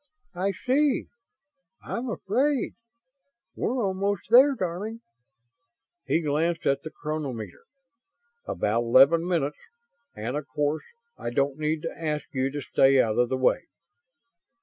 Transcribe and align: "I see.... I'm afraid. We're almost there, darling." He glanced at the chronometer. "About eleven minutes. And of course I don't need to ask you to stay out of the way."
"I 0.33 0.53
see.... 0.65 1.05
I'm 1.83 2.09
afraid. 2.09 2.73
We're 3.55 3.85
almost 3.85 4.31
there, 4.31 4.55
darling." 4.55 5.01
He 6.07 6.23
glanced 6.23 6.65
at 6.65 6.81
the 6.81 6.89
chronometer. 6.89 7.65
"About 8.47 8.81
eleven 8.81 9.27
minutes. 9.27 9.57
And 10.15 10.35
of 10.35 10.47
course 10.47 10.85
I 11.19 11.29
don't 11.29 11.59
need 11.59 11.83
to 11.83 11.95
ask 12.03 12.25
you 12.31 12.49
to 12.49 12.63
stay 12.63 12.99
out 12.99 13.19
of 13.19 13.29
the 13.29 13.37
way." 13.37 13.67